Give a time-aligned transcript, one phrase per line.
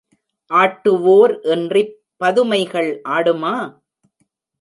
[0.51, 3.53] ஆட்டுவோர் இன்றிப் பதுமைகள் ஆடுமா?